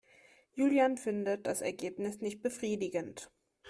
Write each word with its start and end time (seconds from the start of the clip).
Julian 0.55 0.97
findet 0.97 1.45
das 1.45 1.61
Ergebnis 1.61 2.21
nicht 2.21 2.41
befriedigend. 2.41 3.29